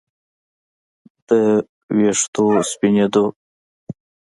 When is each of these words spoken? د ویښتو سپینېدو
د 1.27 1.29
ویښتو 1.97 2.43
سپینېدو 2.71 3.25